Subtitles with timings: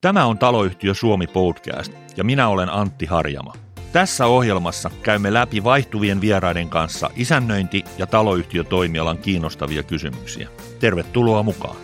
[0.00, 3.52] Tämä on Taloyhtiö Suomi podcast ja minä olen Antti Harjama.
[3.92, 10.48] Tässä ohjelmassa käymme läpi vaihtuvien vieraiden kanssa isännöinti- ja taloyhtiötoimialan kiinnostavia kysymyksiä.
[10.80, 11.76] Tervetuloa mukaan.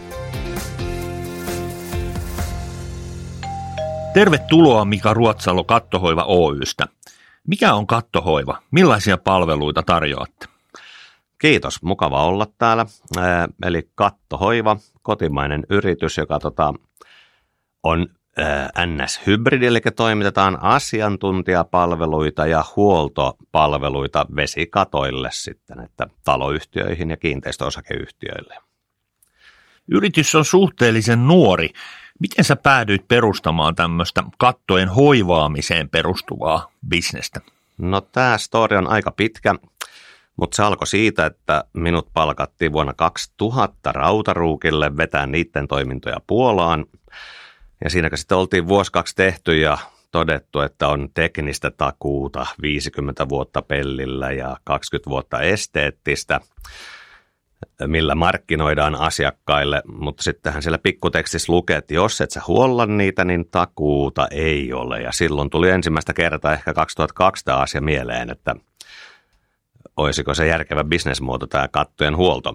[4.15, 6.87] Tervetuloa Mika Ruotsalo Kattohoiva Oystä.
[7.47, 8.63] Mikä on Kattohoiva?
[8.71, 10.47] Millaisia palveluita tarjoatte?
[11.39, 12.87] Kiitos, mukava olla täällä.
[13.63, 16.75] Eli Kattohoiva, kotimainen yritys, joka tota,
[17.85, 18.07] on
[18.87, 28.57] NS-hybridi, eli toimitetaan asiantuntijapalveluita ja huoltopalveluita vesikatoille sitten, että taloyhtiöihin ja kiinteistöosakeyhtiöille.
[29.89, 31.71] Yritys on suhteellisen nuori.
[32.21, 37.41] Miten sä päädyit perustamaan tämmöistä kattojen hoivaamiseen perustuvaa bisnestä?
[37.79, 39.55] No tämä story on aika pitkä,
[40.37, 46.87] mutta se alkoi siitä, että minut palkattiin vuonna 2000 Rautaruukille vetää niiden toimintoja Puolaan–
[47.85, 49.79] ja siinäkö sitten oltiin vuosi kaksi tehty ja
[50.11, 56.41] todettu, että on teknistä takuuta 50 vuotta pellillä ja 20 vuotta esteettistä,
[57.87, 63.49] millä markkinoidaan asiakkaille, mutta sittenhän siellä pikkutekstissä lukee, että jos et sä huolla niitä, niin
[63.51, 65.03] takuuta ei ole.
[65.03, 68.55] Ja silloin tuli ensimmäistä kertaa ehkä 2002 tämä asia mieleen, että
[69.97, 72.55] olisiko se järkevä bisnesmuoto tämä kattojen huolto.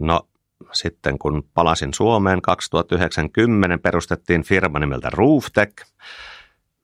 [0.00, 0.28] No
[0.72, 5.86] sitten kun palasin Suomeen 2090, perustettiin firma nimeltä Rooftech,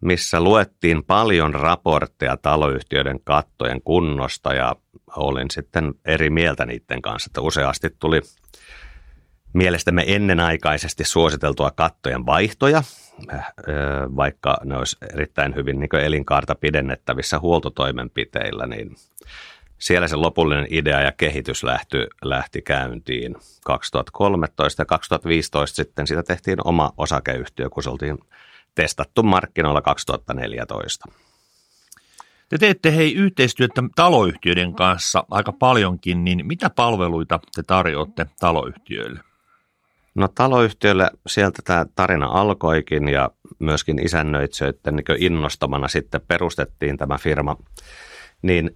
[0.00, 4.76] missä luettiin paljon raportteja taloyhtiöiden kattojen kunnosta ja
[5.16, 8.20] olin sitten eri mieltä niiden kanssa, että useasti tuli
[9.52, 12.82] mielestämme ennenaikaisesti suositeltua kattojen vaihtoja,
[14.16, 18.96] vaikka ne olisi erittäin hyvin niin elinkaarta pidennettävissä huoltotoimenpiteillä, niin
[19.78, 26.58] siellä se lopullinen idea ja kehitys lähti, lähti käyntiin 2013 ja 2015 sitten siitä tehtiin
[26.66, 28.18] oma osakeyhtiö, kun se oltiin
[28.74, 31.08] testattu markkinoilla 2014.
[32.48, 39.20] Te teette hei yhteistyötä taloyhtiöiden kanssa aika paljonkin, niin mitä palveluita te tarjoatte taloyhtiöille?
[40.14, 47.56] No taloyhtiölle sieltä tämä tarina alkoikin ja myöskin isännöitsijöiden niin innostamana sitten perustettiin tämä firma
[48.42, 48.70] niin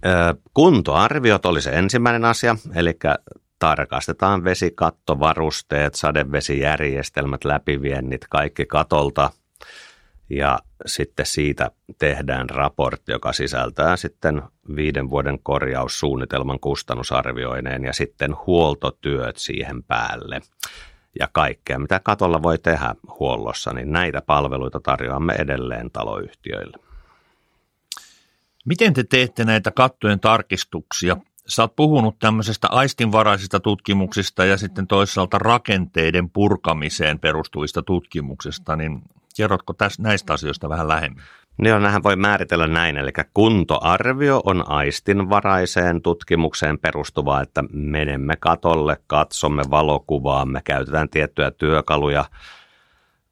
[0.53, 2.99] kuntoarviot oli se ensimmäinen asia, eli
[3.59, 9.29] tarkastetaan vesikatto, varusteet, sadevesijärjestelmät, läpiviennit, kaikki katolta
[10.29, 14.41] ja sitten siitä tehdään raportti, joka sisältää sitten
[14.75, 20.41] viiden vuoden korjaussuunnitelman kustannusarvioineen ja sitten huoltotyöt siihen päälle
[21.19, 26.77] ja kaikkea, mitä katolla voi tehdä huollossa, niin näitä palveluita tarjoamme edelleen taloyhtiöille.
[28.65, 31.17] Miten te teette näitä kattojen tarkistuksia?
[31.47, 39.01] Sä oot puhunut tämmöisestä aistinvaraisista tutkimuksista ja sitten toisaalta rakenteiden purkamiseen perustuvista tutkimuksista, niin
[39.37, 41.23] kerrotko tästä, näistä asioista vähän lähemmin?
[41.59, 49.63] Joo, nähän voi määritellä näin, eli kuntoarvio on aistinvaraiseen tutkimukseen perustuvaa, että menemme katolle, katsomme
[49.69, 52.25] valokuvaamme, käytetään tiettyjä työkaluja–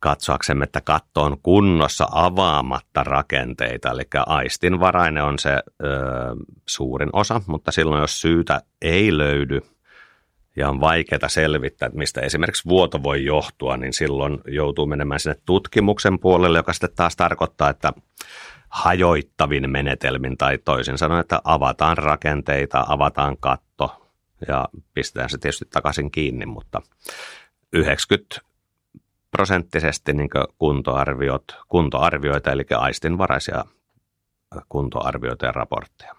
[0.01, 3.91] katsoaksemme, että katto on kunnossa avaamatta rakenteita.
[3.91, 5.61] Eli aistinvarainen on se ö,
[6.65, 9.61] suurin osa, mutta silloin jos syytä ei löydy
[10.55, 15.35] ja on vaikeaa selvittää, että mistä esimerkiksi vuoto voi johtua, niin silloin joutuu menemään sinne
[15.45, 17.93] tutkimuksen puolelle, joka sitten taas tarkoittaa, että
[18.69, 24.11] hajoittavin menetelmin tai toisin sanoen, että avataan rakenteita, avataan katto
[24.47, 26.81] ja pistetään se tietysti takaisin kiinni, mutta
[27.73, 28.50] 90
[29.41, 33.65] prosenttisesti niin kuntoarviot, kuntoarvioita, eli aistinvaraisia
[34.69, 36.15] kuntoarvioita ja raportteja.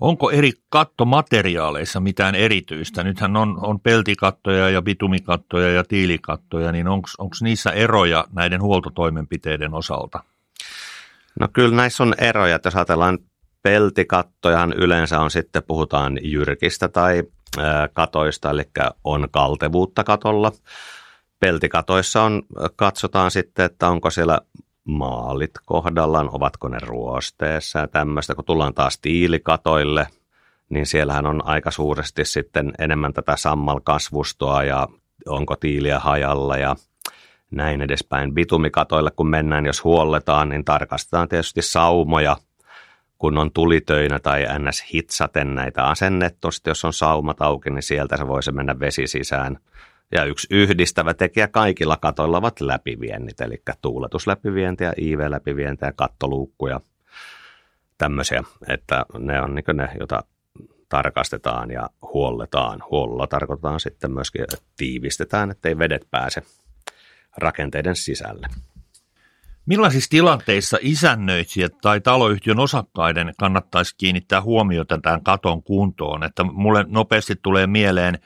[0.00, 3.04] Onko eri kattomateriaaleissa mitään erityistä?
[3.04, 7.08] Nythän on, on peltikattoja ja bitumikattoja ja tiilikattoja, niin onko
[7.42, 10.20] niissä eroja näiden huoltotoimenpiteiden osalta?
[11.40, 12.58] No kyllä näissä on eroja.
[12.64, 13.18] Jos ajatellaan
[13.62, 17.22] peltikattojahan yleensä on sitten, puhutaan jyrkistä tai
[17.92, 18.62] katoista, eli
[19.04, 20.52] on kaltevuutta katolla
[21.40, 22.42] peltikatoissa on,
[22.76, 24.40] katsotaan sitten, että onko siellä
[24.84, 28.34] maalit kohdallaan, ovatko ne ruosteessa ja tämmöistä.
[28.34, 30.06] Kun tullaan taas tiilikatoille,
[30.68, 34.88] niin siellähän on aika suuresti sitten enemmän tätä sammalkasvustoa ja
[35.26, 36.76] onko tiiliä hajalla ja
[37.50, 38.34] näin edespäin.
[38.34, 42.36] Bitumikatoille kun mennään, jos huolletaan, niin tarkastetaan tietysti saumoja,
[43.18, 44.84] kun on tulitöinä tai ns.
[44.94, 46.50] hitsaten näitä asennettu.
[46.50, 49.58] Sitten jos on saumat auki, niin sieltä se voisi mennä vesi sisään–
[50.12, 56.80] ja yksi yhdistävä tekijä kaikilla katoilla ovat läpiviennit, eli tuuletusläpivientiä, IV-läpivientiä, kattoluukkuja,
[57.98, 60.22] tämmöisiä, että ne on niin ne, joita
[60.88, 62.82] tarkastetaan ja huolletaan.
[62.90, 66.42] Huollolla tarkoitetaan sitten myöskin, että tiivistetään, ettei vedet pääse
[67.36, 68.48] rakenteiden sisälle.
[69.66, 76.24] Millaisissa tilanteissa isännöitsijät tai taloyhtiön osakkaiden kannattaisi kiinnittää huomiota tämän katon kuntoon?
[76.24, 78.18] Että mulle nopeasti tulee mieleen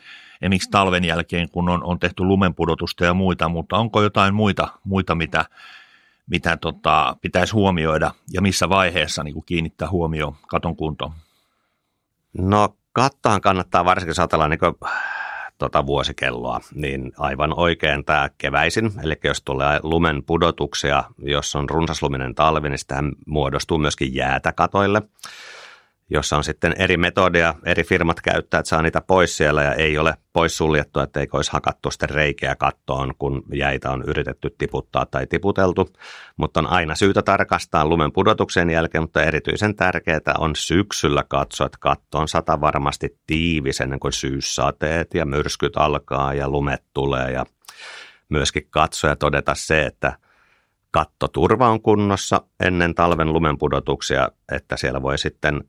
[0.45, 5.15] esimerkiksi talven jälkeen, kun on, on tehty lumenpudotusta ja muita, mutta onko jotain muita, muita
[5.15, 5.45] mitä,
[6.27, 8.11] mitä tota, pitäisi huomioida?
[8.33, 11.13] Ja missä vaiheessa niin kuin kiinnittää huomioon katon kuntoon?
[12.39, 14.61] No kattohan kannattaa varsinkin, jos ajatellaan niin
[15.59, 22.35] tota vuosikelloa, niin aivan oikein tämä keväisin, eli jos tulee lumen pudotuksia, jos on runsasluminen
[22.35, 25.03] talvi, niin sitä muodostuu myöskin jäätä katoille
[26.15, 29.99] jossa on sitten eri metodia, eri firmat käyttää, että saa niitä pois siellä ja ei
[29.99, 35.27] ole poissuljettu, että ei olisi hakattu sitten reikiä kattoon, kun jäitä on yritetty tiputtaa tai
[35.27, 35.93] tiputeltu.
[36.37, 41.79] Mutta on aina syytä tarkastaa lumen pudotuksen jälkeen, mutta erityisen tärkeää on syksyllä katsoa, että
[41.81, 47.47] katto on sata varmasti tiivis ennen kuin syyssateet ja myrskyt alkaa ja lumet tulee ja
[48.29, 50.19] myöskin katsoa ja todeta se, että
[50.91, 55.65] kattoturva on kunnossa ennen talven lumenpudotuksia, että siellä voi sitten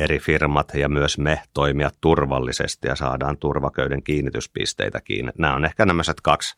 [0.00, 5.32] eri firmat ja myös me toimia turvallisesti ja saadaan turvaköyden kiinnityspisteitä kiinni.
[5.38, 6.56] Nämä on ehkä nämä kaksi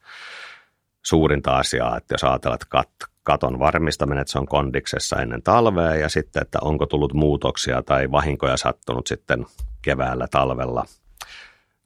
[1.03, 2.91] suurinta asiaa, että jos ajatellaan, että kat,
[3.23, 8.11] katon varmistaminen, että se on kondiksessa ennen talvea ja sitten, että onko tullut muutoksia tai
[8.11, 9.47] vahinkoja sattunut sitten
[9.83, 10.85] keväällä, talvella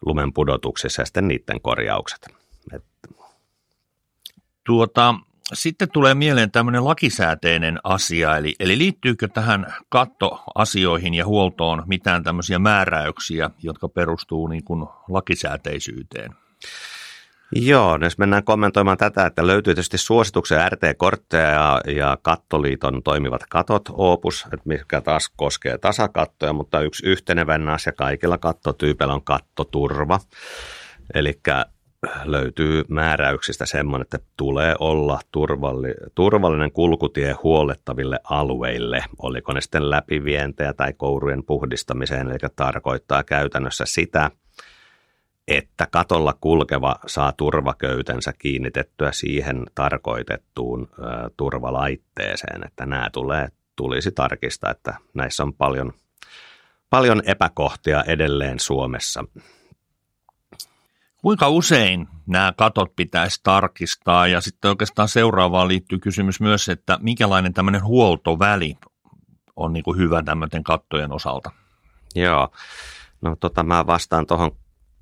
[0.06, 2.29] lumen pudotuksissa ja sitten niiden korjaukset.
[4.64, 5.14] Tuota,
[5.54, 12.58] sitten tulee mieleen tämmöinen lakisääteinen asia, eli, eli liittyykö tähän kattoasioihin ja huoltoon mitään tämmöisiä
[12.58, 16.34] määräyksiä, jotka perustuu niin kuin lakisääteisyyteen?
[17.52, 23.82] Joo, jos mennään kommentoimaan tätä, että löytyy tietysti suosituksen RT-kortteja ja, ja Kattoliiton toimivat katot
[23.92, 30.20] Opus, että mikä taas koskee tasakattoja, mutta yksi yhtenevän asia kaikilla kattotyypeillä on kattoturva.
[31.14, 31.40] Eli
[32.25, 40.73] löytyy määräyksistä semmoinen, että tulee olla turvalli, turvallinen kulkutie huollettaville alueille, oliko ne sitten läpivientejä
[40.73, 44.31] tai kourujen puhdistamiseen, eli tarkoittaa käytännössä sitä,
[45.49, 51.02] että katolla kulkeva saa turvaköytensä kiinnitettyä siihen tarkoitettuun ö,
[51.37, 55.93] turvalaitteeseen, että nämä tulee, tulisi tarkistaa, että näissä on paljon,
[56.91, 59.25] paljon epäkohtia edelleen Suomessa.
[61.26, 64.26] Kuinka usein nämä katot pitäisi tarkistaa?
[64.26, 68.75] Ja sitten oikeastaan seuraavaan liittyy kysymys myös, että minkälainen tämmöinen huoltoväli
[69.56, 71.50] on niin kuin hyvä tämmöiden kattojen osalta?
[72.14, 72.49] Joo,
[73.20, 74.56] no tota mä vastaan tuohon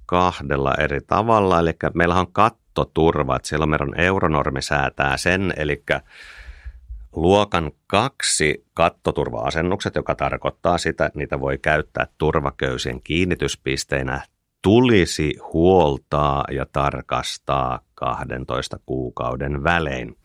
[0.06, 5.82] kahdella eri tavalla, eli meillä on kattoturva, että siellä meidän euronormi säätää sen, eli
[7.12, 14.21] luokan kaksi kattoturva-asennukset, joka tarkoittaa sitä, että niitä voi käyttää turvaköysien kiinnityspisteinä
[14.64, 20.16] tulisi huoltaa ja tarkastaa 12 kuukauden välein.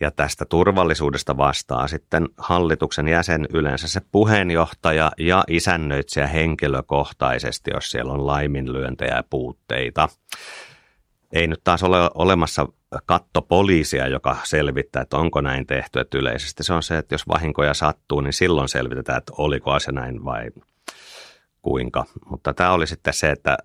[0.00, 8.12] Ja tästä turvallisuudesta vastaa sitten hallituksen jäsen yleensä se puheenjohtaja ja isännöitsijä henkilökohtaisesti, jos siellä
[8.12, 10.08] on laiminlyöntejä ja puutteita.
[11.32, 12.66] Ei nyt taas ole olemassa
[13.06, 16.00] kattopoliisia, joka selvittää, että onko näin tehty.
[16.00, 19.92] Että yleisesti se on se, että jos vahinkoja sattuu, niin silloin selvitetään, että oliko se
[19.92, 20.50] näin vai
[21.62, 22.04] kuinka.
[22.30, 23.58] Mutta tämä oli sitten se, että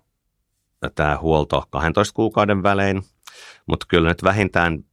[0.94, 3.02] tämä huolto 12 kuukauden välein,
[3.66, 4.84] mutta kyllä nyt vähintään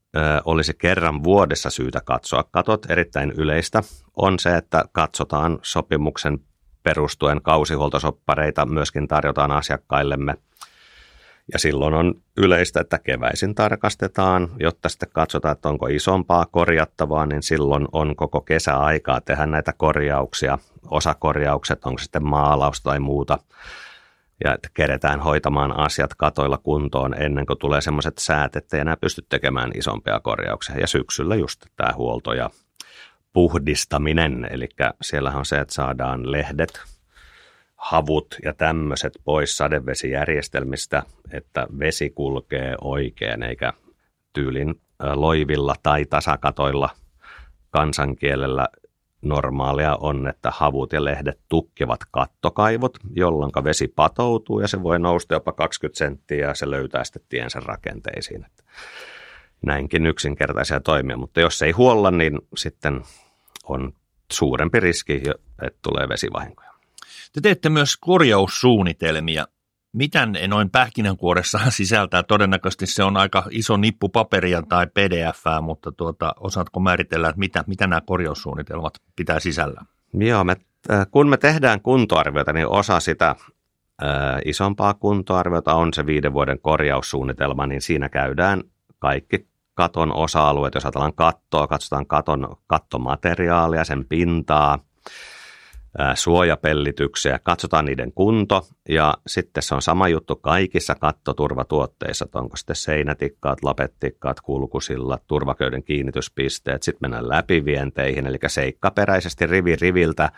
[0.46, 2.92] olisi kerran vuodessa syytä katsoa katot.
[2.92, 3.84] Erittäin yleistä
[4.16, 6.40] on se, että katsotaan sopimuksen
[6.84, 10.34] perustuen kausihuoltosoppareita, myöskin tarjotaan asiakkaillemme.
[11.54, 17.44] Ja silloin on yleistä, että keväisin tarkastetaan, jotta sitten katsotaan, että onko isompaa korjattavaa, niin
[17.44, 20.58] silloin on koko kesä aikaa tehdä näitä korjauksia.
[20.92, 23.38] Osakorjaukset, onko sitten maalausta tai muuta,
[24.44, 28.98] ja että keretään hoitamaan asiat katoilla kuntoon ennen kuin tulee semmoiset säät, että ei enää
[28.98, 30.80] pysty tekemään isompia korjauksia.
[30.80, 32.50] Ja syksyllä just tämä huolto ja
[33.34, 34.70] puhdistaminen, eli
[35.02, 36.82] siellä on se, että saadaan lehdet,
[37.84, 43.74] havut ja tämmöiset pois sadevesijärjestelmistä, että vesi kulkee oikein eikä
[44.34, 44.82] tyylin
[45.14, 46.90] loivilla tai tasakatoilla
[47.70, 48.68] kansankielellä
[49.22, 55.34] normaalia on, että havut ja lehdet tukkivat kattokaivot, jolloin vesi patoutuu ja se voi nousta
[55.34, 58.46] jopa 20 senttiä ja se löytää sitten tiensä rakenteisiin.
[58.46, 58.64] Että
[59.66, 63.02] näinkin yksinkertaisia toimia, mutta jos ei huolla, niin sitten
[63.64, 63.94] on
[64.32, 65.22] suurempi riski,
[65.62, 66.63] että tulee vesivahinkoja.
[67.34, 69.46] Te teette myös korjaussuunnitelmia
[69.94, 72.24] mitä ne noin pähkinänkuoressa sisältää?
[72.24, 77.64] Todennäköisesti se on aika iso nippu paperia tai pdf mutta tuota, osaatko määritellä, että mitä,
[77.68, 79.82] mitä nämä korjaussuunnitelmat pitää sisällä?
[80.14, 80.56] Joo, me,
[80.92, 83.38] äh, kun me tehdään kuntoarviota, niin osa sitä äh,
[84.46, 88.64] isompaa kuntoarviota on se viiden vuoden korjaussuunnitelma, niin siinä käydään
[89.00, 94.80] kaikki katon osa-alueet, jos ajatellaan kattoa, katsotaan katon, kattomateriaalia, sen pintaa,
[96.16, 102.76] suojapellityksiä, katsotaan niiden kunto ja sitten se on sama juttu kaikissa kattoturvatuotteissa, että onko sitten
[102.76, 110.30] seinätikkaat, lapettikkaat, kulkusillat, turvaköyden kiinnityspisteet, sitten mennään läpivienteihin, eli seikkaperäisesti rivi riviltä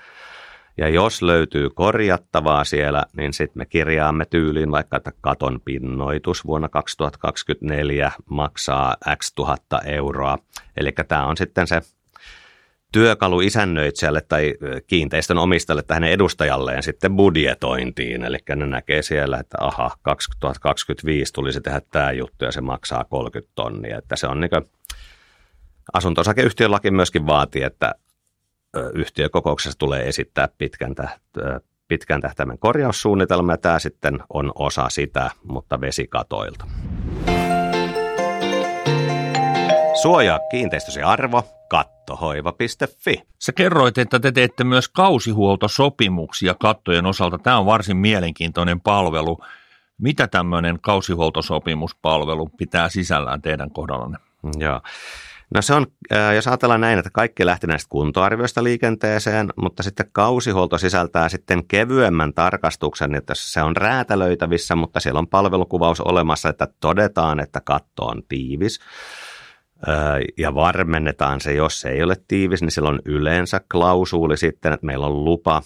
[0.78, 6.70] ja jos löytyy korjattavaa siellä, niin sitten me kirjaamme tyyliin vaikka, että katon pinnoitus vuonna
[6.70, 10.38] 2024 maksaa x tuhatta euroa.
[10.78, 11.82] Eli tämä on sitten se
[12.96, 14.54] työkalu isännöitsijälle tai
[14.88, 18.24] kiinteistön omistajalle tai hänen edustajalleen sitten budjetointiin.
[18.24, 23.52] Eli ne näkee siellä, että aha, 2025 tulisi tehdä tämä juttu ja se maksaa 30
[23.56, 23.98] tonnia.
[23.98, 24.50] Että se on niin
[25.94, 27.96] asunto-osakeyhtiölaki myöskin vaatii, että
[28.94, 35.82] yhtiökokouksessa tulee esittää pitkän, täht- pitkän tähtäimen korjaussuunnitelma ja tämä sitten on osa sitä, mutta
[35.82, 36.66] vesikatoilta.
[40.06, 43.24] Suojaa kiinteistösi arvo, kattohoiva.fi.
[43.40, 47.38] Sä kerroit, että te teette myös kausihuoltosopimuksia kattojen osalta.
[47.38, 49.40] Tämä on varsin mielenkiintoinen palvelu.
[49.98, 54.18] Mitä tämmöinen kausihuoltosopimuspalvelu pitää sisällään teidän kohdallanne?
[54.58, 54.82] Joo.
[55.56, 55.88] No se on,
[56.36, 62.34] jos ajatellaan näin, että kaikki lähti näistä kuntoarvioista liikenteeseen, mutta sitten kausihuolto sisältää sitten kevyemmän
[62.34, 68.24] tarkastuksen, että se on räätälöitävissä, mutta siellä on palvelukuvaus olemassa, että todetaan, että katto on
[68.30, 68.80] tiivis
[70.38, 75.06] ja varmennetaan se, jos se ei ole tiivis, niin silloin yleensä klausuuli sitten, että meillä
[75.06, 75.62] on lupa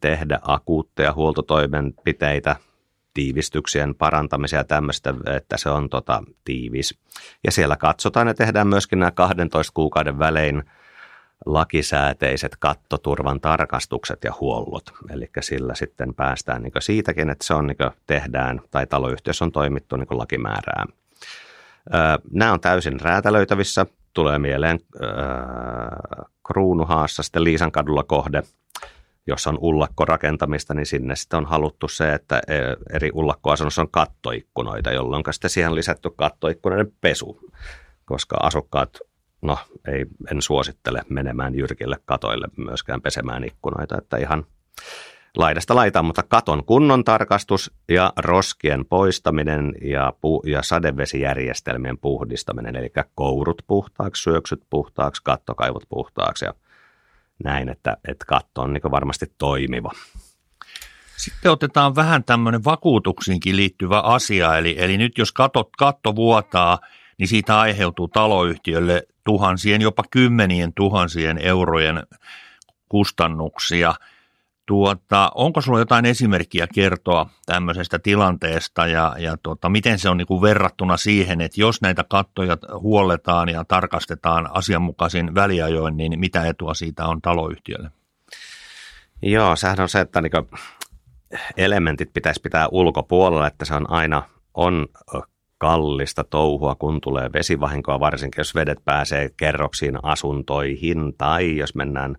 [0.00, 2.56] tehdä akuutteja huoltotoimenpiteitä
[3.14, 6.98] tiivistyksien parantamisia ja tämmöistä, että se on tota, tiivis.
[7.44, 10.62] Ja siellä katsotaan ja tehdään myöskin nämä 12 kuukauden välein
[11.46, 14.84] lakisääteiset kattoturvan tarkastukset ja huollot.
[15.10, 19.96] Eli sillä sitten päästään niin siitäkin, että se on niin tehdään tai taloyhtiössä on toimittu
[19.96, 20.84] niin lakimäärää.
[22.32, 23.86] Nämä on täysin räätälöitävissä.
[24.14, 24.78] Tulee mieleen
[26.46, 28.42] Kruunuhaassa sitten Liisan kadulla kohde–
[29.26, 32.40] jos on ullakkorakentamista, niin sinne sitten on haluttu se, että
[32.92, 37.50] eri ullakkoasunnossa on kattoikkunoita, jolloin sitten siihen lisätty kattoikkunoiden pesu,
[38.04, 38.98] koska asukkaat,
[39.42, 44.46] no ei, en suosittele menemään jyrkille katoille myöskään pesemään ikkunoita, että ihan
[45.36, 52.92] laidasta laitaan, mutta katon kunnon tarkastus ja roskien poistaminen ja, pu- ja sadevesijärjestelmien puhdistaminen, eli
[53.14, 56.54] kourut puhtaaksi, syöksyt puhtaaksi, kattokaivot puhtaaksi ja
[57.44, 59.90] näin, että, että katto on niin varmasti toimiva.
[61.16, 66.78] Sitten otetaan vähän tämmöinen vakuutuksiinkin liittyvä asia, eli, eli nyt jos katto, katto vuotaa,
[67.18, 72.02] niin siitä aiheutuu taloyhtiölle tuhansien, jopa kymmenien tuhansien eurojen
[72.88, 73.94] kustannuksia–
[74.66, 80.26] Tuota, onko sinulla jotain esimerkkiä kertoa tämmöisestä tilanteesta ja, ja tuota, miten se on niin
[80.26, 86.74] kuin verrattuna siihen, että jos näitä kattoja huolletaan ja tarkastetaan asianmukaisin väliajoin, niin mitä etua
[86.74, 87.90] siitä on taloyhtiölle?
[89.22, 90.32] Joo, sehän on se, että niin
[91.56, 94.22] elementit pitäisi pitää ulkopuolella, että se on aina
[94.54, 94.86] on
[95.58, 102.16] kallista touhua, kun tulee vesivahinkoa, varsinkin jos vedet pääsee kerroksiin asuntoihin tai jos mennään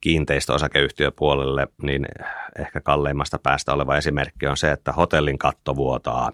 [0.00, 2.06] kiinteistöosakeyhtiöpuolelle, niin
[2.58, 6.32] ehkä kalleimmasta päästä oleva esimerkki on se, että hotellin katto vuotaa.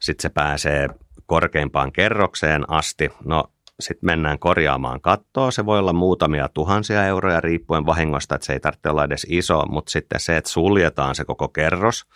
[0.00, 0.88] Sitten se pääsee
[1.26, 3.10] korkeimpaan kerrokseen asti.
[3.24, 3.44] No
[3.80, 5.50] sitten mennään korjaamaan kattoa.
[5.50, 9.66] Se voi olla muutamia tuhansia euroja riippuen vahingosta, että se ei tarvitse olla edes iso,
[9.68, 12.06] mutta sitten se, että suljetaan se koko kerros,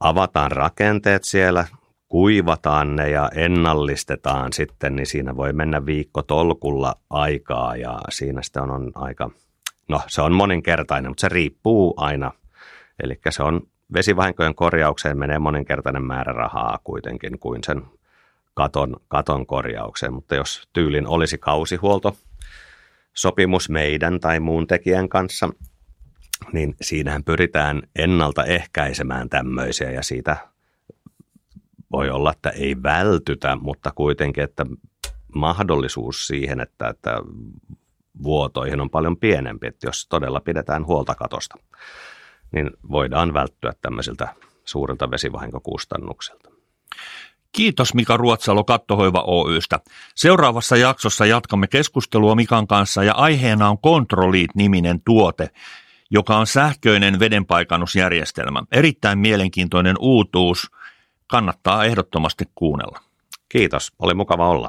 [0.00, 1.64] avataan rakenteet siellä,
[2.14, 8.62] kuivataan ne ja ennallistetaan sitten, niin siinä voi mennä viikko tolkulla aikaa ja siinä sitten
[8.62, 9.30] on, on aika,
[9.88, 12.32] no se on moninkertainen, mutta se riippuu aina.
[13.02, 13.60] Eli se on
[13.94, 17.82] vesivahinkojen korjaukseen menee moninkertainen määrä rahaa kuitenkin kuin sen
[18.54, 22.16] katon, katon korjaukseen, mutta jos tyylin olisi kausihuolto,
[23.14, 25.48] sopimus meidän tai muun tekijän kanssa,
[26.52, 30.53] niin siinähän pyritään ennaltaehkäisemään tämmöisiä ja siitä
[31.96, 34.66] voi olla, että ei vältytä, mutta kuitenkin, että
[35.34, 37.18] mahdollisuus siihen, että, että
[38.22, 41.56] vuotoihin on paljon pienempi, että jos todella pidetään huolta katosta,
[42.52, 44.28] niin voidaan välttyä tämmöisiltä
[44.64, 46.50] suurilta vesivahinkokustannuksilta.
[47.52, 49.80] Kiitos Mika Ruotsalo Kattohoiva Oystä.
[50.14, 55.50] Seuraavassa jaksossa jatkamme keskustelua Mikan kanssa ja aiheena on Controlit-niminen tuote,
[56.10, 58.62] joka on sähköinen vedenpaikannusjärjestelmä.
[58.72, 60.70] Erittäin mielenkiintoinen uutuus–
[61.26, 63.00] kannattaa ehdottomasti kuunnella.
[63.48, 64.68] Kiitos, oli mukava olla.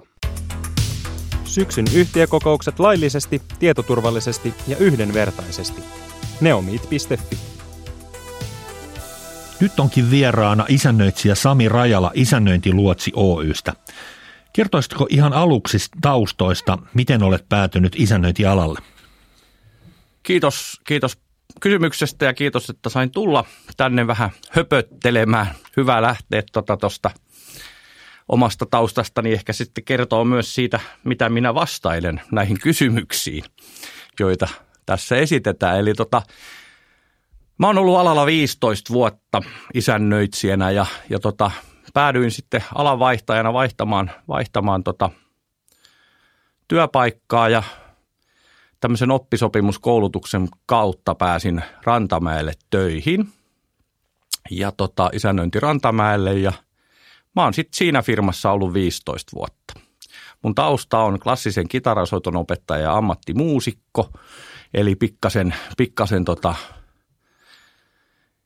[1.43, 5.81] Syksyn yhtiökokoukset laillisesti, tietoturvallisesti ja yhdenvertaisesti.
[6.41, 7.37] Neomit.fi
[9.59, 13.73] Nyt onkin vieraana isännöitsijä Sami Rajala Isännöintiluotsi Oystä.
[14.53, 18.79] Kertoisitko ihan aluksi taustoista, miten olet päätynyt isännöintialalle?
[20.23, 21.17] Kiitos, kiitos
[21.61, 23.45] kysymyksestä ja kiitos, että sain tulla
[23.77, 25.47] tänne vähän höpöttelemään.
[25.77, 27.11] Hyvä lähteä tuosta tota,
[28.27, 33.43] omasta taustastani ehkä sitten kertoo myös siitä, mitä minä vastailen näihin kysymyksiin,
[34.19, 34.47] joita
[34.85, 35.79] tässä esitetään.
[35.79, 36.21] Eli tota,
[37.57, 39.41] mä oon ollut alalla 15 vuotta
[39.73, 41.51] isännöitsijänä ja, ja tota,
[41.93, 45.09] päädyin sitten alan vaihtajana vaihtamaan, vaihtamaan tota,
[46.67, 47.63] työpaikkaa ja
[48.79, 53.27] tämmöisen oppisopimuskoulutuksen kautta pääsin Rantamäelle töihin
[54.51, 56.53] ja tota, isännöinti Rantamäelle ja
[57.35, 59.73] mä oon sitten siinä firmassa ollut 15 vuotta.
[60.41, 64.09] Mun tausta on klassisen kitarasoiton opettaja ja ammattimuusikko,
[64.73, 66.55] eli pikkasen, pikkasen tota,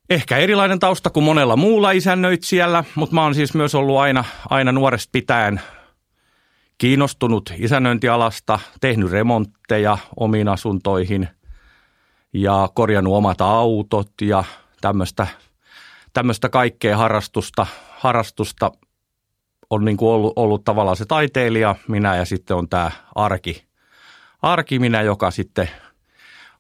[0.09, 4.71] ehkä erilainen tausta kuin monella muulla isännöitsijällä, mutta mä oon siis myös ollut aina, aina
[4.71, 5.61] nuoresta pitäen
[6.77, 11.27] kiinnostunut isännöintialasta, tehnyt remontteja omiin asuntoihin
[12.33, 14.43] ja korjannut omat autot ja
[14.81, 15.27] tämmöistä,
[16.13, 18.71] tämmöistä kaikkea harrastusta, harrastusta
[19.69, 23.63] on niin kuin ollut, ollut tavallaan se taiteilija, minä ja sitten on tämä arki,
[24.41, 25.69] arki minä, joka sitten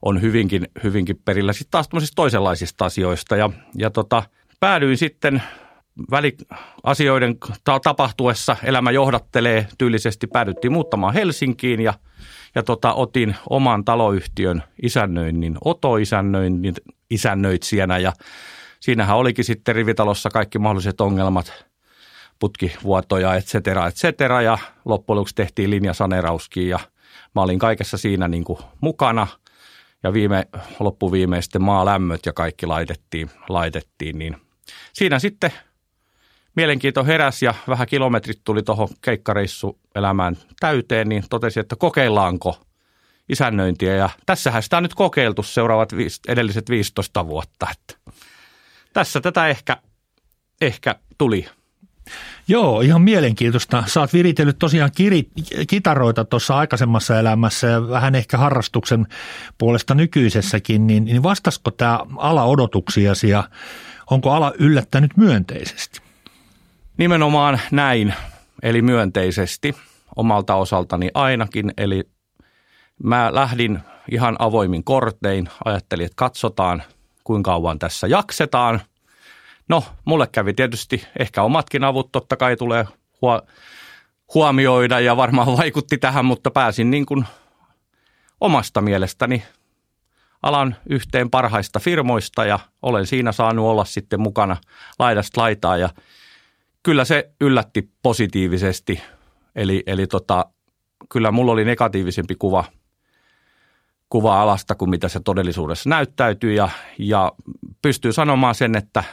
[0.01, 3.35] on hyvinkin, hyvinkin perillä sitten taas toisenlaisista asioista.
[3.35, 4.23] Ja, ja tota,
[4.59, 5.43] päädyin sitten
[6.11, 7.37] väliasioiden
[7.83, 10.27] tapahtuessa elämä johdattelee tyylisesti.
[10.27, 11.93] Päädyttiin muuttamaan Helsinkiin ja,
[12.55, 16.75] ja tota, otin oman taloyhtiön isännöinnin, otoisännöinnin
[17.09, 18.13] isännöitsijänä ja
[18.79, 21.65] siinähän olikin sitten rivitalossa kaikki mahdolliset ongelmat,
[22.39, 26.79] putkivuotoja, et cetera, et cetera, ja loppujen lopuksi tehtiin linjasanerauskin ja
[27.35, 29.27] mä olin kaikessa siinä niin kuin mukana
[30.03, 30.47] ja viime,
[30.79, 34.37] loppuviimein sitten maalämmöt ja kaikki laitettiin, laitettiin, niin
[34.93, 35.53] siinä sitten–
[36.59, 42.59] mielenkiinto heräsi ja vähän kilometrit tuli tuohon keikkareissu elämään täyteen, niin totesin, että kokeillaanko
[43.29, 43.95] isännöintiä.
[43.95, 47.67] Ja tässähän sitä on nyt kokeiltu seuraavat viis, edelliset 15 vuotta.
[47.71, 48.11] Että
[48.99, 49.77] tässä tätä ehkä,
[50.61, 51.45] ehkä tuli.
[52.47, 53.83] Joo, ihan mielenkiintoista.
[53.87, 55.29] Sä oot viritellyt tosiaan kiri,
[55.67, 59.07] kitaroita tuossa aikaisemmassa elämässä ja vähän ehkä harrastuksen
[59.57, 63.43] puolesta nykyisessäkin, niin, niin vastasko tämä ala odotuksiasi ja
[64.11, 66.01] onko ala yllättänyt myönteisesti?
[66.97, 68.13] Nimenomaan näin,
[68.63, 69.75] eli myönteisesti
[70.15, 71.73] omalta osaltani ainakin.
[71.77, 72.03] Eli
[73.03, 73.79] mä lähdin
[74.11, 76.83] ihan avoimin kortein, ajattelin, että katsotaan
[77.29, 78.81] kuinka kauan tässä jaksetaan.
[79.67, 82.87] No, mulle kävi tietysti ehkä omatkin avut, totta kai tulee
[84.33, 87.25] huomioida ja varmaan vaikutti tähän, mutta pääsin niin kuin
[88.41, 89.43] omasta mielestäni
[90.41, 94.57] alan yhteen parhaista firmoista ja olen siinä saanut olla sitten mukana
[94.99, 95.89] laidasta laitaa ja
[96.83, 99.01] kyllä se yllätti positiivisesti.
[99.55, 100.45] Eli, eli tota,
[101.09, 102.63] kyllä mulla oli negatiivisempi kuva,
[104.09, 106.53] kuva alasta kuin mitä se todellisuudessa näyttäytyy.
[106.53, 106.69] Ja,
[106.99, 107.31] ja
[107.81, 109.03] pystyy sanomaan sen, että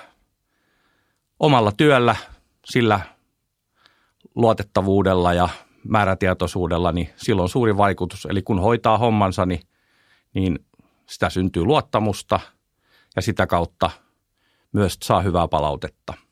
[1.41, 2.17] omalla työllä,
[2.65, 3.01] sillä
[4.35, 5.49] luotettavuudella ja
[5.89, 8.27] määrätietoisuudella, niin silloin on suuri vaikutus.
[8.31, 9.61] Eli kun hoitaa hommansa, niin,
[10.35, 10.59] niin
[11.07, 12.41] sitä syntyy luottamusta
[13.17, 13.91] ja sitä kautta
[14.73, 16.15] myös saa hyvää palautetta–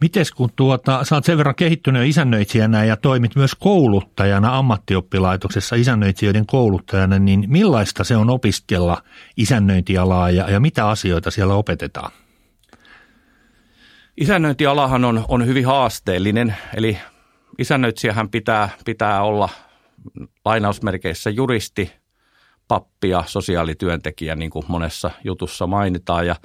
[0.00, 6.46] Mites kun tuota, sä oot sen verran kehittynyt isännöitsijänä ja toimit myös kouluttajana ammattioppilaitoksessa isännöitsijöiden
[6.46, 9.02] kouluttajana, niin millaista se on opiskella
[9.36, 12.12] isännöintialaa ja, ja mitä asioita siellä opetetaan?
[14.16, 16.98] Isännöintialahan on, on hyvin haasteellinen, eli
[17.58, 19.48] isännöitsijähän pitää, pitää olla
[20.44, 21.92] lainausmerkeissä juristi,
[22.68, 26.26] pappi ja sosiaalityöntekijä, niin kuin monessa jutussa mainitaan.
[26.26, 26.36] Ja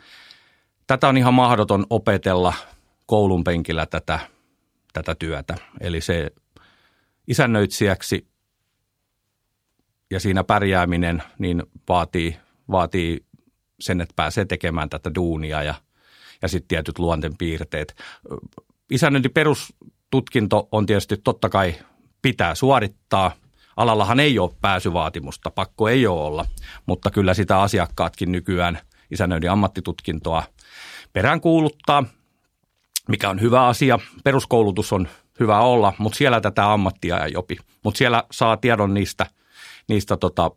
[0.87, 2.53] tätä on ihan mahdoton opetella
[3.05, 4.19] koulun penkillä tätä,
[4.93, 5.55] tätä työtä.
[5.81, 6.31] Eli se
[7.27, 8.27] isännöitsijäksi
[10.11, 12.37] ja siinä pärjääminen niin vaatii,
[12.71, 13.25] vaatii
[13.79, 15.73] sen, että pääsee tekemään tätä duunia ja,
[16.41, 17.95] ja sitten tietyt luonteenpiirteet.
[18.91, 21.75] Isännöinti perustutkinto on tietysti totta kai
[22.21, 23.31] pitää suorittaa.
[23.77, 26.45] Alallahan ei ole pääsyvaatimusta, pakko ei ole olla,
[26.85, 28.79] mutta kyllä sitä asiakkaatkin nykyään
[29.11, 30.43] isännöinnin ammattitutkintoa
[31.13, 32.03] peräänkuuluttaa
[33.09, 33.99] mikä on hyvä asia.
[34.23, 35.07] Peruskoulutus on
[35.39, 37.57] hyvä olla, mutta siellä tätä ammattia ei opi.
[37.83, 39.25] Mutta siellä saa tiedon niistä,
[39.87, 40.51] niistä tota,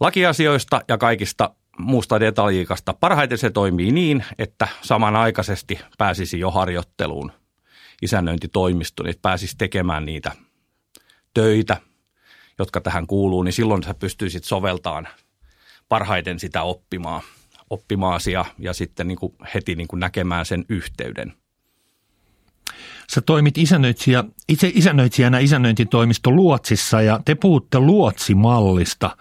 [0.00, 2.94] lakiasioista ja kaikista muusta detaljiikasta.
[3.00, 7.32] Parhaiten se toimii niin, että samanaikaisesti pääsisi jo harjoitteluun
[8.02, 10.32] isännöintitoimistoon, että pääsisi tekemään niitä
[11.34, 11.76] töitä,
[12.58, 15.08] jotka tähän kuuluu, niin silloin sä pystyisit soveltaan
[15.88, 17.22] parhaiten sitä oppimaan,
[17.70, 21.32] oppimaasi ja, ja sitten niin kuin heti niin kuin näkemään sen yhteyden–
[23.14, 29.16] Sä toimit isännöitsijä, itse isännöitsijänä isännöintitoimisto Luotsissa ja te puhutte luotsimallista.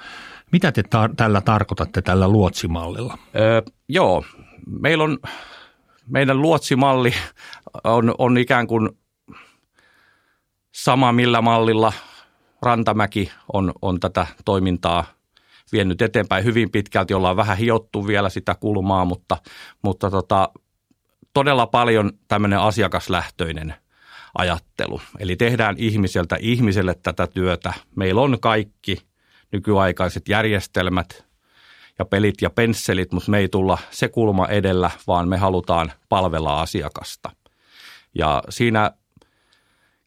[0.52, 3.18] Mitä te tar- tällä tarkoitatte tällä luotsimallilla?
[3.36, 4.26] Öö, joo,
[4.82, 5.18] meillä on,
[6.08, 7.14] meidän luotsimalli
[7.84, 8.90] on, on ikään kuin
[10.72, 11.94] sama millä mallilla
[12.62, 15.06] Rantamäki on, on tätä toimintaa
[15.72, 19.38] vienyt eteenpäin hyvin pitkälti, ollaan vähän hiottu vielä sitä kulmaa, mutta,
[19.82, 20.50] mutta tota,
[21.36, 23.76] todella paljon tämmöinen asiakaslähtöinen
[24.38, 25.02] ajattelu.
[25.20, 27.74] Eli tehdään ihmiseltä ihmiselle tätä työtä.
[27.96, 28.98] Meillä on kaikki
[29.52, 31.26] nykyaikaiset järjestelmät
[32.00, 36.62] ja pelit ja pensselit, mutta me ei tulla se kulma edellä, vaan me halutaan palvella
[36.62, 37.32] asiakasta.
[38.14, 38.92] Ja siinä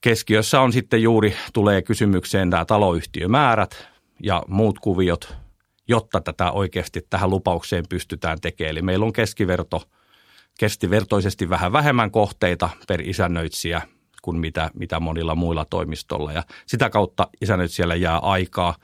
[0.01, 3.89] keskiössä on sitten juuri, tulee kysymykseen nämä taloyhtiömäärät
[4.23, 5.37] ja muut kuviot,
[5.89, 8.71] jotta tätä oikeasti tähän lupaukseen pystytään tekemään.
[8.71, 9.83] Eli meillä on keskiverto,
[10.59, 13.83] keskivertoisesti vähän vähemmän kohteita per isännöitsijä
[14.23, 16.33] kuin mitä, mitä monilla muilla toimistolla.
[16.33, 18.75] Ja sitä kautta isännöitsijällä jää aikaa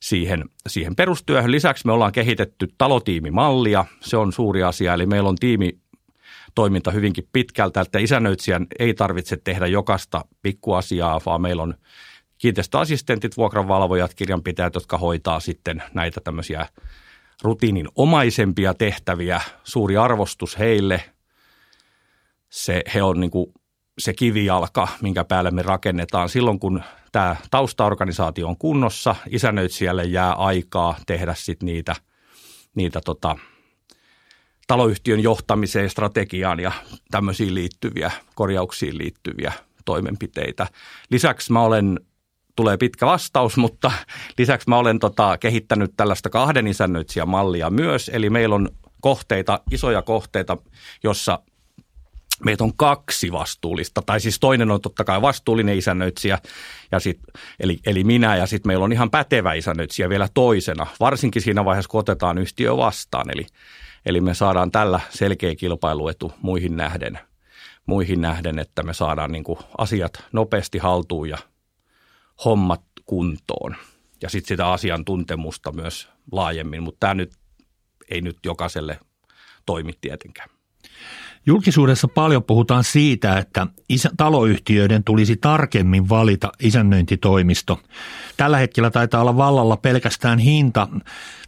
[0.00, 1.50] siihen, siihen perustyöhön.
[1.50, 3.84] Lisäksi me ollaan kehitetty talotiimimallia.
[4.00, 5.78] Se on suuri asia, eli meillä on tiimi
[6.54, 11.74] toiminta hyvinkin pitkältä, että isännöitsijän ei tarvitse tehdä jokaista pikkuasiaa, vaan meillä on
[12.38, 16.66] kiinteistöassistentit, vuokranvalvojat, kirjanpitäjät, jotka hoitaa sitten näitä tämmöisiä
[17.42, 19.40] rutiinin omaisempia tehtäviä.
[19.64, 21.04] Suuri arvostus heille.
[22.50, 23.52] Se, he on niin kuin
[23.98, 26.28] se kivijalka, minkä päälle me rakennetaan.
[26.28, 31.96] Silloin kun tämä taustaorganisaatio on kunnossa, isännöitsijälle jää aikaa tehdä sitten niitä,
[32.74, 33.36] niitä tota,
[34.66, 36.72] taloyhtiön johtamiseen, strategiaan ja
[37.10, 39.52] tämmöisiin liittyviä, korjauksiin liittyviä
[39.84, 40.66] toimenpiteitä.
[41.10, 42.00] Lisäksi mä olen
[42.56, 43.92] tulee pitkä vastaus, mutta
[44.38, 48.10] lisäksi mä olen tota, kehittänyt tällaista kahden isännöitsijän mallia myös.
[48.14, 48.68] Eli meillä on
[49.00, 50.56] kohteita, isoja kohteita,
[51.02, 51.38] jossa
[52.44, 56.38] meitä on kaksi vastuullista, tai siis toinen on totta kai vastuullinen isännöitsijä,
[56.92, 57.20] ja sit,
[57.60, 61.88] eli, eli minä, ja sitten meillä on ihan pätevä isännöitsijä vielä toisena, varsinkin siinä vaiheessa,
[61.88, 63.30] kun otetaan yhtiö vastaan.
[63.30, 63.46] Eli,
[64.06, 67.18] eli me saadaan tällä selkeä kilpailuetu muihin nähden,
[67.86, 69.44] muihin nähden että me saadaan niin
[69.78, 71.38] asiat nopeasti haltuun ja
[72.44, 73.76] hommat kuntoon.
[74.22, 77.32] Ja sitten sitä asiantuntemusta myös laajemmin, mutta tämä nyt
[78.10, 79.00] ei nyt jokaiselle
[79.66, 80.48] toimi tietenkään.
[81.46, 87.80] Julkisuudessa paljon puhutaan siitä, että isä, taloyhtiöiden tulisi tarkemmin valita isännöintitoimisto.
[88.36, 90.88] Tällä hetkellä taitaa olla vallalla pelkästään hinta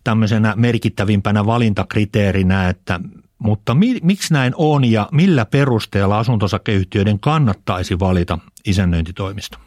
[0.04, 3.00] tämmöisenä merkittävimpänä valintakriteerinä, että,
[3.38, 9.58] mutta mi, miksi näin on ja millä perusteella asuntosakeyhtiöiden kannattaisi valita isännöintitoimisto?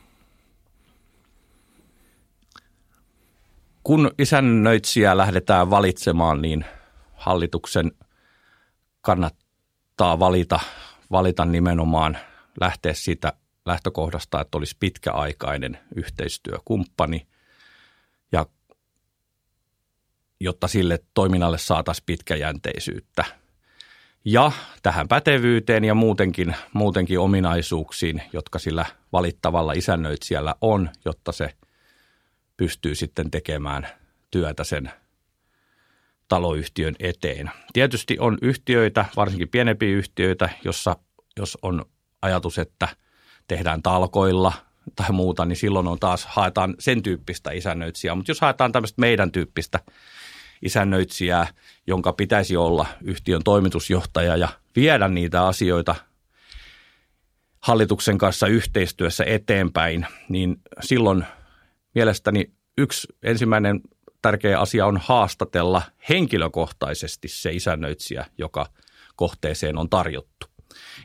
[3.88, 6.66] Kun isännöitsijää lähdetään valitsemaan, niin
[7.14, 7.92] hallituksen
[9.02, 10.60] kannattaa valita,
[11.12, 12.18] valita nimenomaan
[12.62, 13.34] lähteä siitä
[13.66, 17.28] lähtökohdasta, että olisi pitkäaikainen yhteistyökumppani
[18.32, 18.46] ja
[20.40, 23.26] jotta sille toiminnalle saataisiin pitkäjänteisyyttä.
[24.26, 24.52] Ja
[24.84, 31.54] tähän pätevyyteen ja muutenkin, muutenkin ominaisuuksiin, jotka sillä valittavalla isännöitsijällä on, jotta se–
[32.58, 33.88] pystyy sitten tekemään
[34.32, 34.92] työtä sen
[36.28, 37.52] taloyhtiön eteen.
[37.74, 40.96] Tietysti on yhtiöitä, varsinkin pienempiä yhtiöitä, jossa
[41.38, 41.86] jos on
[42.22, 42.88] ajatus, että
[43.48, 44.54] tehdään talkoilla
[44.96, 48.16] tai muuta, niin silloin on taas, haetaan sen tyyppistä isännöitsijää.
[48.16, 49.80] Mutta jos haetaan tämmöistä meidän tyyppistä
[50.62, 51.48] isännöitsijää,
[51.88, 55.96] jonka pitäisi olla yhtiön toimitusjohtaja ja viedä niitä asioita
[57.60, 61.26] hallituksen kanssa yhteistyössä eteenpäin, niin silloin
[61.96, 63.82] mielestäni yksi ensimmäinen
[64.22, 68.66] tärkeä asia on haastatella henkilökohtaisesti se isännöitsijä, joka
[69.16, 70.48] kohteeseen on tarjottu.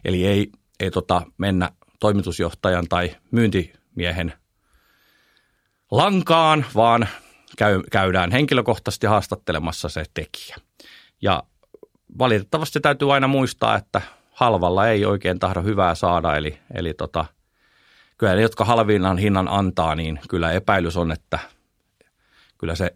[0.05, 4.33] Eli ei, ei tota mennä toimitusjohtajan tai myyntimiehen
[5.91, 7.09] lankaan, vaan
[7.59, 10.57] käy, käydään henkilökohtaisesti haastattelemassa se tekijä.
[11.23, 11.43] Ja
[12.19, 17.25] valitettavasti täytyy aina muistaa, että halvalla ei oikein tahdo hyvää saada, eli, eli tota,
[18.19, 21.39] kyllä ne, jotka halvinnan hinnan antaa, niin kyllä epäilys on, että
[22.59, 22.93] kyllä se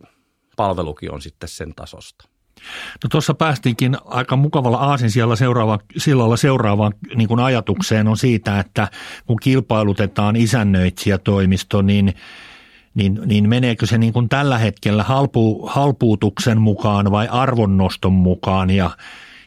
[0.57, 2.29] palvelukin on sitten sen tasosta.
[3.05, 8.89] No tuossa päästinkin aika mukavalla aasinsijalla seuraava, sillalla seuraavaan niin kuin ajatukseen on siitä, että
[9.27, 12.15] kun kilpailutetaan isännöitsijätoimisto, niin
[12.97, 18.91] niin, niin meneekö se niin kuin tällä hetkellä halpu, halpuutuksen mukaan vai arvonnoston mukaan ja,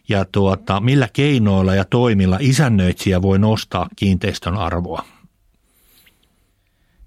[0.09, 5.03] ja tuota, millä keinoilla ja toimilla isännöitsijä voi nostaa kiinteistön arvoa?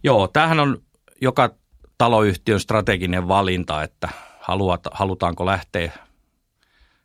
[0.05, 0.83] Joo, tämähän on
[1.21, 1.55] joka
[1.99, 4.09] taloyhtiön strateginen valinta, että
[4.41, 5.93] haluat, halutaanko lähteä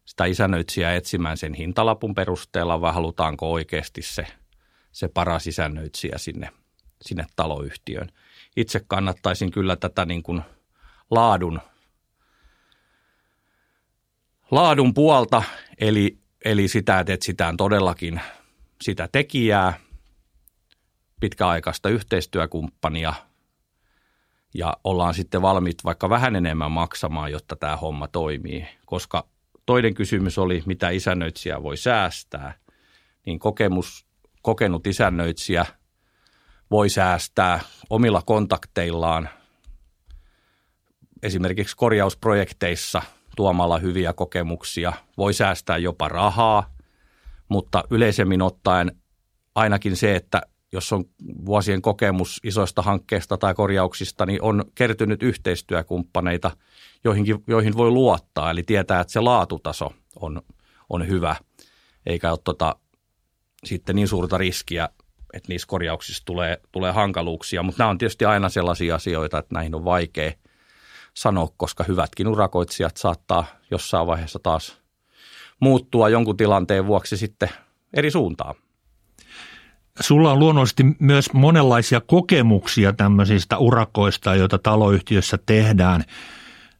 [0.05, 4.27] sitä isännöitsijää etsimään sen hintalapun perusteella vai halutaanko oikeasti se,
[4.91, 6.49] se paras isännöitsijä sinne,
[7.01, 8.09] sinne taloyhtiöön.
[8.55, 10.41] Itse kannattaisin kyllä tätä niin kuin
[11.11, 11.61] laadun,
[14.51, 15.43] laadun puolta,
[15.79, 18.21] eli, eli sitä, että etsitään todellakin
[18.81, 19.79] sitä tekijää,
[21.19, 23.13] pitkäaikaista yhteistyökumppania
[24.53, 29.27] ja ollaan sitten valmiit vaikka vähän enemmän maksamaan, jotta tämä homma toimii, koska
[29.65, 32.53] toinen kysymys oli, mitä isännöitsijä voi säästää,
[33.25, 34.05] niin kokemus,
[34.41, 35.65] kokenut isännöitsijä
[36.71, 39.29] voi säästää omilla kontakteillaan
[41.23, 43.01] esimerkiksi korjausprojekteissa
[43.35, 46.75] tuomalla hyviä kokemuksia, voi säästää jopa rahaa,
[47.49, 48.91] mutta yleisemmin ottaen
[49.55, 51.05] ainakin se, että jos on
[51.45, 56.51] vuosien kokemus isoista hankkeista tai korjauksista, niin on kertynyt yhteistyökumppaneita,
[57.03, 60.41] joihin, joihin voi luottaa, eli tietää, että se laatutaso on,
[60.89, 61.35] on hyvä,
[62.05, 62.75] eikä ole tota,
[63.63, 64.89] sitten niin suurta riskiä,
[65.33, 69.75] että niissä korjauksissa tulee, tulee hankaluuksia, mutta nämä on tietysti aina sellaisia asioita, että näihin
[69.75, 70.31] on vaikea
[71.13, 74.77] sanoa, koska hyvätkin urakoitsijat saattaa jossain vaiheessa taas
[75.59, 77.49] muuttua jonkun tilanteen vuoksi sitten
[77.93, 78.55] eri suuntaan.
[79.99, 86.03] Sulla on luonnollisesti myös monenlaisia kokemuksia tämmöisistä urakoista, joita taloyhtiössä tehdään.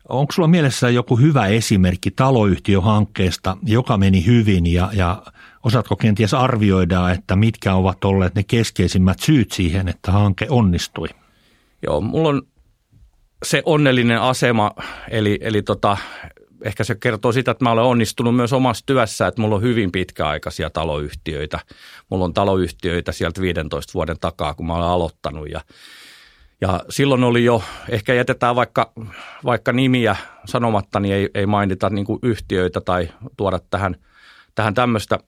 [0.10, 5.24] Onko sulla mielessä joku hyvä esimerkki taloyhtiöhankkeesta, joka meni hyvin ja, ja
[5.64, 11.08] osaatko kenties arvioida, että mitkä ovat olleet ne keskeisimmät syyt siihen, että hanke onnistui?
[11.84, 12.42] Joo, mulla on
[13.46, 14.72] se onnellinen asema,
[15.10, 15.98] eli, eli tota,
[16.62, 19.91] ehkä se kertoo sitä, että mä olen onnistunut myös omassa työssä, että mulla on hyvin
[19.91, 21.60] pitkäaikaisia taloyhtiöitä.
[22.10, 25.62] Mulla on taloyhtiöitä sieltä 15 vuoden takaa, kun mä olen aloittanut ja
[26.62, 28.91] ja silloin oli jo, ehkä jätetään vaikka,
[29.46, 30.15] vaikka nimiä
[30.46, 33.96] sanomatta, niin ei, ei mainita niin yhtiöitä tai tuoda tähän,
[34.56, 35.20] tähän tämmöistä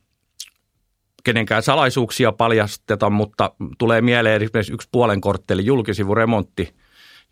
[1.24, 6.76] kenenkään salaisuuksia paljasteta, mutta tulee mieleen esimerkiksi yksi puolen kortteli julkisivuremontti,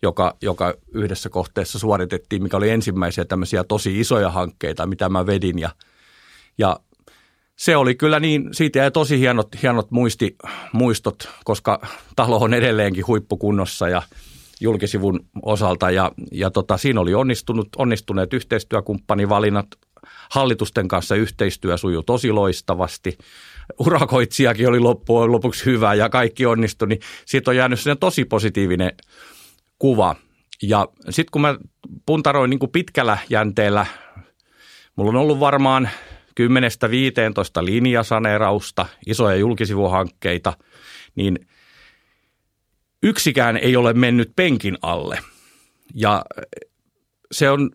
[0.02, 5.58] joka, joka yhdessä kohteessa suoritettiin, mikä oli ensimmäisiä tämmöisiä tosi isoja hankkeita, mitä mä vedin.
[5.58, 5.70] Ja,
[6.58, 6.80] ja
[7.56, 10.36] se oli kyllä niin, siitä jäi tosi hienot, hienot muisti,
[10.72, 11.80] muistot, koska
[12.16, 14.02] talo on edelleenkin huippukunnossa ja
[14.60, 15.90] julkisivun osalta.
[15.90, 19.66] Ja, ja tota, siinä oli onnistunut, onnistuneet yhteistyökumppanivalinnat.
[20.30, 23.18] Hallitusten kanssa yhteistyö sujui tosi loistavasti.
[23.78, 28.92] Urakoitsijakin oli loppujen lopuksi hyvä ja kaikki onnistui, niin siitä on jäänyt tosi positiivinen
[29.78, 30.16] kuva.
[30.62, 31.56] Ja sitten kun mä
[32.06, 33.86] puntaroin niin kuin pitkällä jänteellä,
[34.96, 35.90] mulla on ollut varmaan
[36.40, 40.52] 10-15 linjasaneerausta, isoja julkisivuhankkeita,
[41.14, 41.48] niin
[43.02, 45.18] yksikään ei ole mennyt penkin alle.
[45.94, 46.24] Ja
[47.32, 47.70] se on,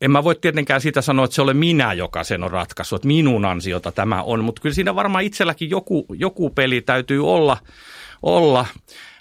[0.00, 3.06] en mä voi tietenkään siitä sanoa, että se ole minä, joka sen on ratkaissut, että
[3.06, 7.56] minun ansiota tämä on, mutta kyllä siinä varmaan itselläkin joku, joku peli täytyy olla,
[8.22, 8.66] olla.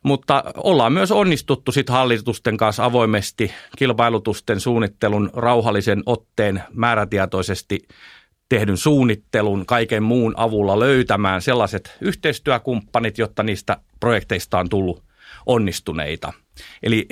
[0.06, 7.80] Mutta ollaan myös onnistuttu sit hallitusten kanssa avoimesti kilpailutusten suunnittelun rauhallisen otteen määrätietoisesti
[8.50, 15.04] tehdyn suunnittelun, kaiken muun avulla löytämään sellaiset yhteistyökumppanit, jotta niistä projekteista on tullut
[15.46, 16.34] onnistuneita.
[16.84, 17.06] Eli,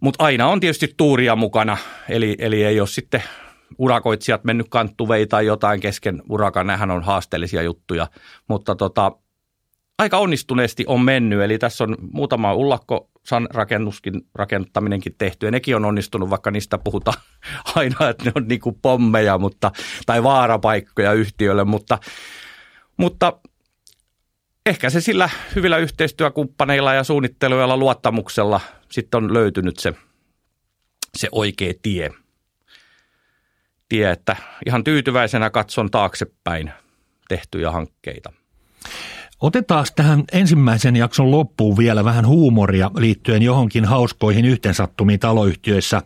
[0.00, 1.76] mutta aina on tietysti tuuria mukana,
[2.08, 3.22] eli, eli ei ole sitten
[3.78, 8.08] urakoitsijat mennyt kanttuvei tai jotain kesken urakan, nämähän on haasteellisia juttuja,
[8.48, 9.12] mutta tota,
[10.02, 13.10] aika onnistuneesti on mennyt, eli tässä on muutama ullakko
[13.50, 17.20] rakennuskin, rakentaminenkin tehty, ja nekin on onnistunut, vaikka niistä puhutaan
[17.76, 19.72] aina, että ne on niin kuin pommeja mutta,
[20.06, 21.98] tai vaarapaikkoja yhtiölle, mutta,
[22.96, 23.32] mutta
[24.66, 28.60] ehkä se sillä hyvillä yhteistyökumppaneilla ja suunnitteluilla luottamuksella
[28.90, 29.94] sitten on löytynyt se,
[31.16, 32.10] se oikea tie.
[33.88, 34.36] Tie, että
[34.66, 36.72] ihan tyytyväisenä katson taaksepäin
[37.28, 38.32] tehtyjä hankkeita.
[39.42, 46.02] Otetaan tähän ensimmäisen jakson loppuun vielä vähän huumoria liittyen johonkin hauskoihin yhteensattumiin taloyhtiöissä.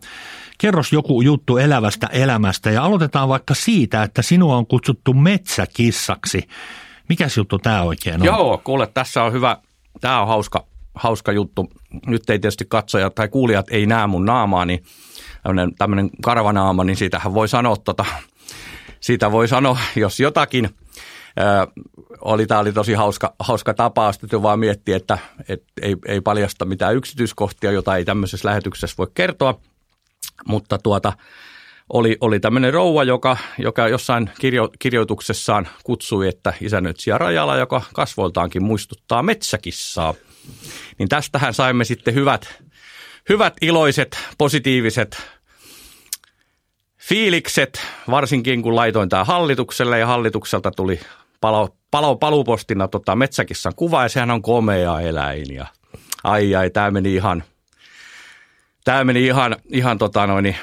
[0.59, 6.49] Kerros joku juttu elävästä elämästä ja aloitetaan vaikka siitä, että sinua on kutsuttu metsäkissaksi.
[7.09, 8.27] Mikäs juttu tämä oikein on?
[8.27, 9.57] Joo, kuule, tässä on hyvä,
[10.01, 11.71] tämä on hauska, hauska juttu.
[12.07, 14.85] Nyt ei tietysti katsojat tai kuulijat ei näe mun naamaa, niin
[15.79, 18.05] tämmöinen karvanaama, niin siitähän voi sanoa, tota,
[19.01, 20.69] siitä voi sanoa, jos jotakin–
[22.21, 25.19] oli, tämä oli tosi hauska, hauska tapaus, että vaan miettiä, että,
[25.49, 29.61] että ei, ei paljasta mitään yksityiskohtia, jota ei tämmöisessä lähetyksessä voi kertoa,
[30.47, 31.13] mutta tuota,
[31.93, 38.65] oli, oli tämmöinen rouva, joka, joka jossain kirjo, kirjoituksessaan kutsui, että isännöitsijä Rajala, joka kasvoiltaankin
[38.65, 40.15] muistuttaa metsäkissaa.
[40.99, 42.63] Niin tästähän saimme sitten hyvät,
[43.29, 45.17] hyvät iloiset, positiiviset
[46.99, 51.01] fiilikset, varsinkin kun laitoin tämä hallitukselle ja hallitukselta tuli
[51.41, 55.67] palo, palupostina tota, metsäkissan kuva ja sehän on komea eläin ja
[56.25, 57.45] ai ai, tämä meni ihan,
[58.85, 60.57] tämä meni ihan, ihan tota noin,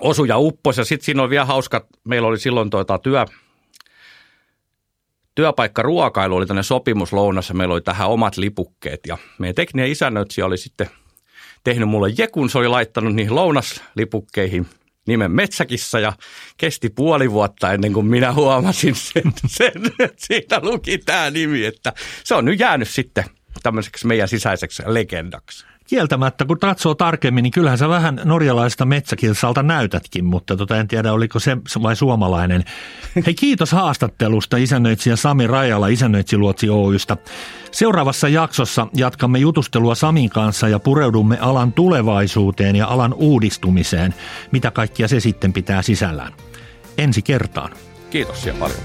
[0.00, 3.24] osu ja uppos ja sitten siinä on vielä hauska, meillä oli silloin tuota työ,
[5.34, 10.58] työpaikka ruokailu oli tämmöinen sopimuslounassa, meillä oli tähän omat lipukkeet ja meidän tekninen isännöitsijä oli
[10.58, 10.90] sitten
[11.64, 14.66] tehnyt mulle jekun, se oli laittanut niihin lounaslipukkeihin
[15.06, 16.12] nimen Metsäkissa ja
[16.56, 21.92] kesti puoli vuotta ennen kuin minä huomasin sen, sen että siitä luki tämä nimi, että
[22.24, 23.24] se on nyt jäänyt sitten
[23.62, 25.66] tämmöiseksi meidän sisäiseksi legendaksi.
[25.90, 31.12] Kieltämättä, kun katsoo tarkemmin, niin kyllähän sä vähän norjalaista metsäkilsalta näytätkin, mutta tota en tiedä,
[31.12, 32.64] oliko se vai suomalainen.
[33.26, 37.16] Hei, kiitos haastattelusta isännöitsijä Sami Rajala Isännöitsiluotsi Oystä.
[37.70, 44.14] Seuraavassa jaksossa jatkamme jutustelua Samin kanssa ja pureudumme alan tulevaisuuteen ja alan uudistumiseen.
[44.52, 46.32] Mitä kaikkia se sitten pitää sisällään.
[46.98, 47.70] Ensi kertaan.
[48.10, 48.80] Kiitos ja paljon.